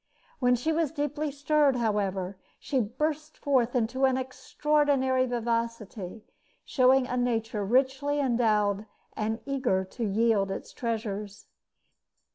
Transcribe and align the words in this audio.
When 0.39 0.55
she 0.55 0.71
was 0.73 0.91
deeply 0.91 1.29
stirred, 1.31 1.75
however, 1.75 2.35
she 2.57 2.79
burst 2.81 3.37
forth 3.37 3.75
into 3.75 4.05
an 4.05 4.17
extraordinary 4.17 5.27
vivacity, 5.27 6.23
showing 6.65 7.05
a 7.05 7.15
nature 7.15 7.63
richly 7.63 8.19
endowed 8.19 8.87
and 9.15 9.41
eager 9.45 9.83
to 9.85 10.03
yield 10.03 10.49
its 10.49 10.73
treasures. 10.73 11.45